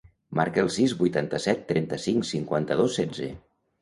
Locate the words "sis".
0.75-0.95